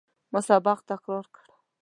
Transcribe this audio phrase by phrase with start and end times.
[0.31, 1.45] ما سبق تکرار کړ.